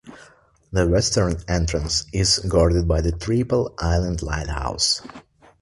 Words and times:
The 0.71 0.87
western 0.87 1.43
entrance 1.47 2.07
is 2.11 2.39
guarded 2.39 2.87
by 2.87 3.01
the 3.01 3.11
Triple 3.11 3.75
Island 3.77 4.23
Lighthouse. 4.23 5.03